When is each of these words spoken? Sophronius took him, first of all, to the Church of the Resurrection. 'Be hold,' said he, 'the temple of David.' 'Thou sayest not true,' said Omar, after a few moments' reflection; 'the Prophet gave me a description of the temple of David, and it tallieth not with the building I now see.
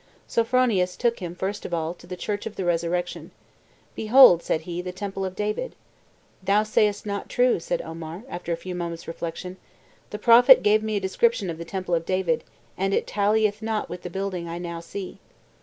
Sophronius 0.27 0.97
took 0.97 1.19
him, 1.19 1.35
first 1.35 1.63
of 1.63 1.75
all, 1.75 1.93
to 1.93 2.07
the 2.07 2.17
Church 2.17 2.47
of 2.47 2.55
the 2.55 2.65
Resurrection. 2.65 3.29
'Be 3.93 4.07
hold,' 4.07 4.41
said 4.41 4.61
he, 4.61 4.81
'the 4.81 4.93
temple 4.93 5.23
of 5.23 5.35
David.' 5.35 5.75
'Thou 6.41 6.63
sayest 6.63 7.05
not 7.05 7.29
true,' 7.29 7.59
said 7.59 7.83
Omar, 7.83 8.23
after 8.27 8.51
a 8.51 8.57
few 8.57 8.73
moments' 8.73 9.07
reflection; 9.07 9.57
'the 10.09 10.17
Prophet 10.17 10.63
gave 10.63 10.81
me 10.81 10.95
a 10.95 10.99
description 10.99 11.51
of 11.51 11.59
the 11.59 11.65
temple 11.65 11.93
of 11.93 12.03
David, 12.07 12.43
and 12.79 12.95
it 12.95 13.05
tallieth 13.05 13.61
not 13.61 13.89
with 13.89 14.01
the 14.01 14.09
building 14.09 14.47
I 14.49 14.57
now 14.57 14.79
see. 14.79 15.19